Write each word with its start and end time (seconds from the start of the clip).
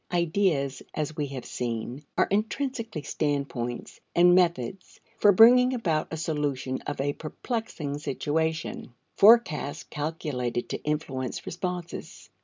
Ideas, 0.11 0.81
as 0.95 1.15
we 1.15 1.27
have 1.27 1.45
seen, 1.45 2.03
are 2.17 2.25
intrinsically 2.31 3.03
standpoints 3.03 3.99
and 4.15 4.33
methods 4.33 4.99
for 5.19 5.31
bringing 5.31 5.75
about 5.75 6.07
a 6.11 6.17
solution 6.17 6.81
of 6.87 6.99
a 6.99 7.13
perplexing 7.13 7.99
situation; 7.99 8.95
forecasts 9.15 9.83
calculated 9.83 10.69
to 10.69 10.81
influence 10.83 11.45
responses. 11.45 12.31